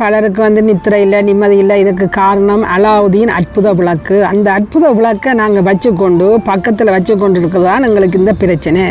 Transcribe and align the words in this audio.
பலருக்கு 0.00 0.40
வந்து 0.44 0.60
நித்திரை 0.68 0.98
இல்லை 1.04 1.18
நிம்மதி 1.26 1.56
இல்லை. 1.62 1.74
இதுக்கு 1.82 2.06
காரணம் 2.16 2.62
அலாவுதீன் 2.74 3.30
அற்புத 3.36 3.72
விளக்கு. 3.78 4.16
அந்த 4.30 4.48
அற்புத 4.58 4.90
விளக்கை 4.98 5.32
நாங்கள் 5.40 5.64
வச்சுக்கொண்டு 5.68 6.26
பக்கத்தில் 6.48 6.92
வச்சு 6.94 7.14
கொண்டு 7.20 7.38
இருக்கிறதான் 7.40 7.86
எங்களுக்கு 7.88 8.20
இந்த 8.22 8.32
பிரச்சனை. 8.42 8.84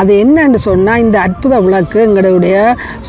அது 0.00 0.12
என்னன்னு 0.22 0.60
சொன்னால் 0.66 1.02
இந்த 1.04 1.18
அற்புத 1.26 1.60
விளக்கு 1.66 1.98
எங்களுடைய 2.06 2.56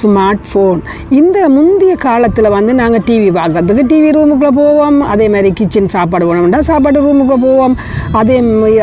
ஸ்மார்ட் 0.01 0.45
ஃபோன் 0.49 0.81
இந்த 1.19 1.47
முந்தைய 1.55 1.95
காலத்தில் 2.07 2.53
வந்து 2.57 2.75
நாங்கள் 2.81 3.05
டிவி 3.09 3.29
பார்க்குறதுக்கு 3.39 3.85
டிவி 3.93 4.11
ரூமுக்குள்ளே 4.17 4.51
போவோம். 4.61 4.99
அதே 5.13 5.27
மாதிரி 5.35 5.51
கிச்சன் 5.61 5.93
சாப்பாடு 5.95 6.29
வேணும்னா 6.31 6.61
சாப்பாடு 6.71 7.05
ரூமுக்கு 7.07 7.37
போவோம். 7.47 7.77
அதே 8.21 8.39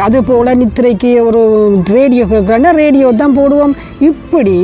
அது 0.09 0.21
போல் 0.31 0.59
நித்திரைக்கு 0.63 1.13
ஒரு 1.29 1.43
ரேடியோ 1.99 2.27
கேட்கணும்னா 2.35 2.75
ரேடியோ 2.83 3.11
தான் 3.25 3.39
போடுவோம். 3.41 3.77
இப்படி 4.11 4.57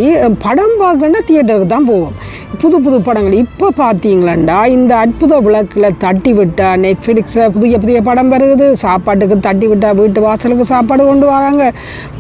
படம் 0.47 0.77
பார்க்கணுன்னா 0.85 1.23
தியேட்டருக்கு 1.31 1.75
தான் 1.77 1.91
போவோம். 1.93 2.17
புது 2.61 2.77
புது 2.85 2.99
படங்கள். 3.07 3.35
இப்போ 3.45 3.67
பார்த்தீங்களா 3.81 4.57
இந்த 4.75 4.93
அற்புத 5.03 5.39
விளக்கில் 5.47 5.87
தட்டி 6.03 6.33
விட்டா 6.39 6.69
நெட்ஃப்ளிக்ஸில் 6.85 7.53
புதிய 7.55 7.79
புதிய 7.83 7.99
படம் 8.09 8.31
வருகுது 8.35 8.67
சாப்பாட்டுக்கு 8.83 9.37
தட்டி 9.47 9.67
விட்டா 9.71 9.91
வீட்டு 10.01 10.21
வாசலுக்கு 10.27 10.65
சாப்பாடு 10.73 11.03
கொண்டு 11.11 11.27
வராங்க. 11.33 11.65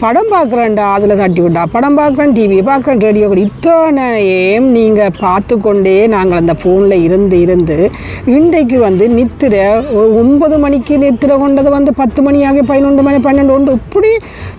படம் 0.02 0.30
பார்க்குறேன்டா 0.34 0.86
அதில் 0.96 1.20
தட்டி 1.22 1.40
விட்டா. 1.44 1.64
படம் 1.74 1.98
பார்க்குறேன் 2.00 2.34
டிவி 2.38 2.58
பார்க்குறேன் 2.70 3.02
ரேடியோ 3.06 3.28
இத்தனையும் 3.46 4.68
நீங்கள் 4.76 5.16
பார்த்து 5.24 5.54
கொண்டே 5.66 5.96
நாங்கள் 6.14 6.40
அந்த 6.42 6.56
ஃபோனில் 6.62 6.96
இருந்து 7.06 7.38
இருந்து 7.44 7.78
இன்றைக்கு 8.36 8.78
வந்து 8.86 9.04
நித்திரை 9.18 9.64
ஒன்பது 10.22 10.56
மணிக்கு 10.64 10.96
நித்திரை 11.04 11.36
கொண்டது 11.44 11.70
வந்து 11.76 11.92
பத்து 12.00 12.20
மணியாக 12.28 12.62
பதினொன்று 12.72 13.04
மணி 13.08 13.20
பன்னெண்டு 13.28 13.54
ஒன்று. 13.56 13.78
இப்படி 13.82 14.12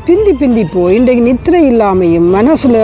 பிந்தி 0.07 0.31
பிந்தி 0.39 0.63
போய் 0.75 0.97
இன்றைக்கு 0.99 1.25
நித்திரை 1.29 1.59
இல்லாமையும் 1.71 2.29
மனசில் 2.37 2.79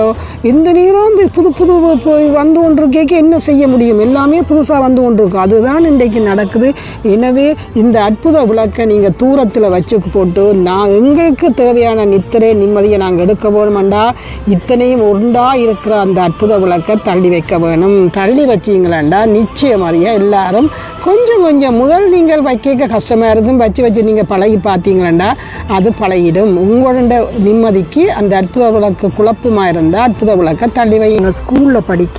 இந்த 0.51 0.67
நேரம் 0.77 1.17
புது 1.37 1.49
புது 1.59 1.73
போய் 2.05 2.27
வந்து 2.39 2.59
கொண்டு 2.63 2.77
கேட்க 2.87 3.15
என்ன 3.15 3.39
செய்ய 3.39 3.67
முடியும்? 3.67 3.99
எல்லாமே 3.99 4.39
புதுசாக 4.39 4.79
வந்து 4.79 5.01
கொண்டிருக்கும். 5.01 5.41
அதுதான் 5.41 5.85
இன்றைக்கு 5.85 6.19
நடக்குது. 6.19 6.73
எனவே 7.03 7.55
இந்த 7.75 8.01
அற்புத 8.01 8.43
விளக்கை 8.43 8.85
நீங்கள் 8.85 9.15
தூரத்தில் 9.17 9.69
வச்சு 9.69 9.99
போட்டு 10.13 10.53
நான் 10.53 10.89
எங்களுக்கு 10.89 11.53
தேவையான 11.53 12.05
நித்திரை 12.05 12.55
நிம்மதியை 12.55 12.97
நாங்கள் 12.97 13.25
எடுக்க 13.25 13.49
வேணுமெண்டா? 13.49 14.11
இத்தனையும் 14.47 15.01
உண்டா 15.01 15.53
இருக்கிற 15.53 15.99
அந்த 15.99 16.21
அற்புத 16.21 16.57
விளக்கை 16.57 16.95
தள்ளி 17.03 17.29
வைக்க 17.29 17.57
வேணும். 17.57 18.09
தள்ளி 18.09 18.45
வச்சிங்களாண்டா? 18.45 19.19
நிச்சயமாரியா 19.37 20.13
எல்லாரும். 20.21 20.69
கொஞ்சம் 21.03 21.41
கொஞ்சம் 21.41 21.75
முதல் 21.75 22.09
நீங்கள் 22.09 22.41
வைக்க 22.41 22.87
கஷ்டமாக 22.87 23.31
இருக்கும். 23.31 23.57
வச்சு 23.57 23.81
வச்சு 23.83 24.03
நீங்கள் 24.03 24.29
பழகி 24.29 24.59
பார்த்தீங்களாண்டா? 24.63 25.31
அது 25.67 25.93
பழகிடும். 26.01 26.53
உங்களோட 26.65 26.97
நிம்மதிக்கு 27.45 28.05
அந்த 28.05 28.35
அற்புத 28.35 28.69
விளக்கு 28.69 29.09
குழப்பமாக 29.17 29.69
இருந்தால் 29.69 30.01
அற்புத 30.01 30.35
விளக்கை 30.35 30.69
தள்ளி 30.73 30.97
வைங்க 30.97 31.31
ஸ்கூலில் 31.39 31.87
படிக்க 31.87 32.17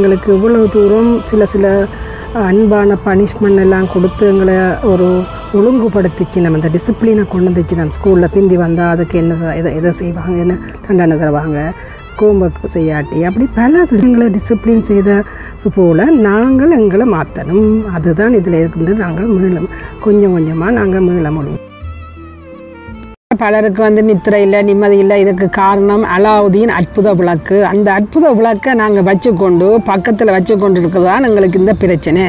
எங்களுக்கு 0.00 0.28
இவ்வளவு 0.36 0.66
தூரம் 0.76 1.10
சில 1.30 1.46
சில 1.54 1.66
அன்பான 2.48 2.96
பனிஷ்மெண்ட் 3.06 3.60
எல்லாம் 3.62 3.88
கொடுத்து 3.92 4.24
எங்களை 4.32 4.56
ஒரு 4.90 5.06
ஒழுங்குபடுத்திச்சு. 5.58 6.38
நம்ம 6.44 6.58
இந்த 6.58 6.70
டிசிப்ளினை 6.76 7.24
கொண்டு 7.32 7.48
வந்துச்சு. 7.50 7.78
நம்ம 7.80 7.94
ஸ்கூலில் 7.96 8.32
பிந்தி 8.34 8.56
வந்தால் 8.62 8.92
அதுக்கு 8.94 9.16
என்ன 9.22 9.54
எதை 9.60 9.70
எதை 9.78 9.90
செய்வாங்க? 10.00 10.36
என்ன 10.44 10.56
தண்டனை 10.86 11.16
தருவாங்க? 11.22 11.58
கோம்பு 12.20 12.48
செய்யாட்டி. 12.76 13.18
அப்படி 13.28 13.46
பல 13.58 13.86
எங்களை 14.04 14.26
டிசிப்ளின் 14.36 14.86
செய்த 14.90 15.22
போல் 15.76 16.04
நாங்கள் 16.28 16.76
எங்களை 16.80 17.06
மாற்றணும் 17.16 17.72
அதுதான் 17.98 18.36
இதில் 18.40 18.60
இருந்து 18.64 18.94
நாங்கள் 19.02 19.32
மீளும் 19.38 19.68
கொஞ்சம் 20.06 20.36
கொஞ்சமாக 20.36 20.78
நாங்கள் 20.78 21.06
மீள 21.08 21.30
முடியும். 21.38 21.66
பலருக்கு 23.42 23.80
வந்து 23.86 24.02
நித்திரை 24.08 24.40
இல்லை 24.46 24.58
நிம்மதி 24.68 24.96
இல்லை. 25.04 25.16
இதுக்கு 25.24 25.46
காரணம் 25.60 26.04
அலாவுதீன் 26.14 26.72
அற்புத 26.78 27.14
விளக்கு. 27.20 27.58
அந்த 27.72 27.88
அற்புத 27.98 28.26
விளக்கை 28.38 28.72
நாங்கள் 28.82 29.06
வச்சுக்கொண்டு 29.08 29.68
பக்கத்தில் 29.90 30.34
வச்சு 30.36 30.56
கொண்டு 30.62 30.80
இருக்கிறதான் 30.82 31.26
எங்களுக்கு 31.28 31.60
இந்த 31.62 31.74
பிரச்சனை. 31.82 32.24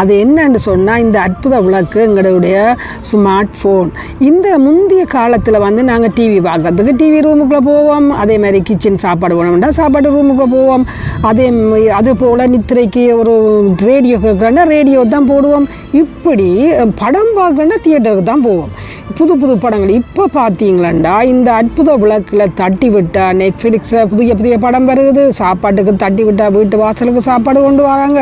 அது 0.00 0.12
என்னன்னு 0.24 0.60
சொன்னால் 0.68 1.02
இந்த 1.06 1.18
அற்புத 1.26 1.60
விளக்கு 1.66 2.00
எங்களுடைய 2.08 2.56
ஸ்மார்ட் 3.10 3.54
ஃபோன் 3.60 3.90
இந்த 4.30 4.46
முந்தைய 4.66 5.04
காலத்தில் 5.16 5.62
வந்து 5.66 5.84
நாங்கள் 5.90 6.14
டிவி 6.18 6.38
பார்க்குறதுக்கு 6.48 6.94
டிவி 7.02 7.20
ரூமுக்குள்ளே 7.28 7.62
போவோம். 7.70 8.08
அதே 8.22 8.36
மாதிரி 8.44 8.60
கிச்சன் 8.70 9.02
சாப்பாடு 9.06 9.36
போனோம்னா 9.38 9.72
சாப்பாடு 9.80 10.14
ரூமுக்கு 10.16 10.46
போவோம். 10.56 10.86
அதே 11.30 11.48
அது 12.00 12.10
போல் 12.22 12.50
நித்திரைக்கு 12.54 13.04
ஒரு 13.20 13.34
ரேடியோ 13.90 14.16
கேட்குறோன்னா 14.26 14.64
ரேடியோ 14.74 15.00
தான் 15.16 15.30
போடுவோம். 15.32 15.68
இப்படி 16.02 16.48
படம் 17.02 17.32
பார்க்கணுன்னா 17.38 17.78
தியேட்டருக்கு 17.86 18.26
தான் 18.30 18.44
போவோம். 18.48 18.72
புது 19.18 19.34
புது 19.42 19.54
படங்கள். 19.62 19.92
இப்போ 20.00 20.24
பார்த்தீங்களா 20.36 21.14
இந்த 21.32 21.48
அற்புத 21.60 21.90
விளக்கில் 22.02 22.44
தட்டி 22.60 22.88
விட்டா 22.94 23.24
நெட்ஃப்ளிக்ஸில் 23.40 24.08
புதிய 24.12 24.34
புதிய 24.40 24.54
படம் 24.64 24.88
வருகுது 24.90 25.22
சாப்பாட்டுக்கு 25.40 25.92
தட்டி 26.02 26.22
விட்டா 26.28 26.46
வீட்டு 26.56 26.76
வாசலுக்கு 26.82 27.22
சாப்பாடு 27.30 27.60
கொண்டு 27.66 27.82
வராங்க. 27.90 28.20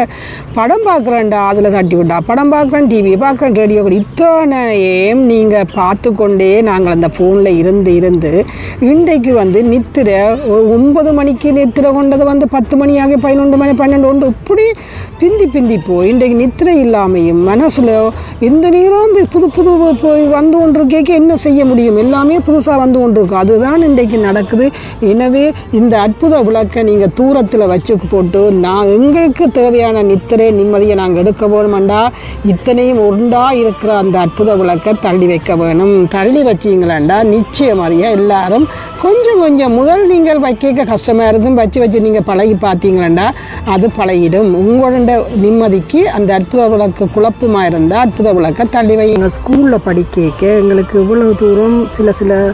படம் 0.59 0.87
பார்க்குறேன்டா 0.89 1.41
அதில் 1.51 1.75
தட்டி 1.79 1.97
விட்டா. 2.01 2.19
படம் 2.31 2.53
பார்க்குறேன் 2.55 2.89
டிவி 2.93 3.13
பார்க்குறேன் 3.25 3.59
ரேடியோ 3.63 3.85
இத்தனையும் 4.01 5.23
நீங்கள் 5.33 5.71
பார்த்து 5.79 6.09
கொண்டே 6.21 6.51
நாங்கள் 6.71 6.95
அந்த 6.97 7.11
ஃபோனில் 7.17 7.59
இருந்து 7.63 7.93
இருந்து 7.99 8.33
இன்றைக்கு 8.91 9.33
வந்து 9.41 9.59
நித்திரை 9.73 10.19
ஒன்பது 10.77 11.11
மணிக்கு 11.19 11.49
நித்திரை 11.59 11.91
கொண்டது 11.99 12.25
வந்து 12.31 12.49
பத்து 12.57 12.75
மணி 12.81 12.93
ஆகி 13.05 13.17
பதினொன்று 13.27 13.57
மணி 13.63 13.75
பன்னெண்டு 13.83 14.09
ஒன்று. 14.11 14.33
இப்படி 14.37 14.67
பிந்தி 15.21 15.47
பிந்தி 15.55 15.77
போய் 15.89 16.11
இன்றைக்கு 16.13 16.37
நித்திரை 16.43 16.75
இல்லாமையும் 16.85 17.43
மனசில் 17.51 17.95
இந்த 18.49 18.67
நேரம் 18.77 19.17
புது 19.33 19.47
புது 19.57 19.73
போய் 20.03 20.25
வந்து 20.37 20.57
ஒன்று 20.65 20.80
கேட்க 20.87 21.15
என்ன 21.15 21.37
செய்ய 21.37 21.65
முடியும்? 21.65 21.97
எல்லாமே 21.97 22.39
புதுசாக 22.39 22.77
வந்து 22.77 22.99
கொண்டிருக்கும் 22.99 23.39
அதுதான் 23.39 23.83
இன்றைக்கு 23.83 24.19
நடக்குது. 24.19 24.71
எனவே 25.01 25.53
இந்த 25.73 26.01
அற்புத 26.01 26.41
விளக்கை 26.41 26.83
நீங்கள் 26.83 27.13
தூரத்தில் 27.15 27.67
வச்சு 27.67 27.97
போட்டு 28.11 28.51
நான் 28.51 28.87
எங்களுக்கு 28.87 29.51
தேவையான 29.51 30.03
நித்திரை 30.03 30.53
நிம்மதியை 30.53 30.95
நாங்கள் 30.95 31.23
எடுக்க 31.23 31.47
வேணுமெண்டா? 31.47 32.09
இத்தனையும் 32.45 32.99
உண்டா 32.99 33.53
இருக்கிற 33.53 33.97
அந்த 33.97 34.19
அற்புத 34.19 34.57
விளக்கை 34.57 34.95
தள்ளி 35.01 35.27
வைக்க 35.27 35.57
வேணும். 35.57 36.09
தள்ளி 36.09 36.43
வச்சிங்களாண்டா? 36.43 37.19
அறிய 37.85 38.11
எல்லாரும் 38.11 38.69
கொஞ்சம் 39.03 39.39
கொஞ்சம் 39.39 39.73
முதல் 39.73 40.07
நீங்கள் 40.07 40.39
வைக்க 40.39 40.85
கஷ்டமாக 40.85 41.29
இருக்கும் 41.29 41.55
வச்சு 41.55 41.81
வச்சு 41.81 42.01
நீங்கள் 42.01 42.27
பழகி 42.27 42.57
பார்த்தீங்களாண்டா? 42.63 43.27
அது 43.75 43.87
பழகிடும். 43.99 44.51
உங்களோட 44.63 45.15
நிம்மதிக்கு 45.45 46.01
அந்த 46.17 46.35
அற்புத 46.35 46.69
விளக்கு 46.69 47.07
குழப்பமாக 47.15 47.67
இருந்தால் 47.67 48.03
அற்புத 48.05 48.33
விளக்கை 48.33 48.67
தள்ளி 48.71 48.95
எங்கள் 49.15 49.35
ஸ்கூலில் 49.39 49.85
படிக்க 49.85 50.47
எங்களுக்கு 50.61 51.01
இவ்வளவு 51.03 51.35
தூரம் 51.43 51.91
சில 51.91 52.13
சில 52.13 52.53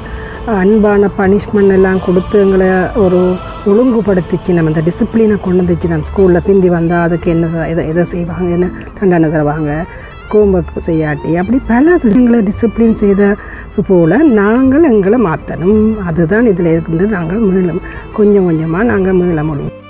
அன்பான 0.62 1.08
பனிஷ்மெண்ட் 1.18 1.74
எல்லாம் 1.76 2.02
கொடுத்து 2.06 2.40
எங்களை 2.40 2.68
ஒரு 3.04 3.20
ஒழுங்குபடுத்திச்சு. 3.70 4.50
நம்ம 4.56 4.70
இந்த 4.72 4.82
டிசிப்ளினை 4.88 5.36
கொண்டு 5.40 5.62
வந்துச்சு. 5.62 5.88
நம்ம 5.88 6.08
ஸ்கூலில் 6.10 6.44
பிந்தி 6.48 6.68
வந்தால் 6.68 7.04
அதுக்கு 7.06 7.30
என்ன 7.30 7.64
எதை 7.72 7.88
எதை 7.92 8.04
செய்வாங்க 8.04 8.50
என்ன 8.58 8.68
தண்டனை 8.98 9.30
தருவாங்க 9.30 9.72
கோம்பக்கு 10.32 10.80
செய்யாட்டி. 10.88 11.32
அப்படி 11.40 11.60
பல 11.72 11.98
எங்களை 12.12 12.38
டிசிப்ளின் 12.50 13.00
செய்த 13.02 13.34
போல் 13.86 14.16
நாங்கள் 14.40 14.82
எங்களை 14.82 15.20
மாற்றணும் 15.28 16.04
அதுதான் 16.04 16.46
இதில் 16.46 16.72
இருந்து 16.76 17.06
நாங்கள் 17.16 17.42
மீளும். 17.48 17.82
கொஞ்சம் 18.12 18.44
கொஞ்சமாக 18.44 18.84
நாங்கள் 18.84 19.12
மீள 19.12 19.42
முடியும். 19.42 19.85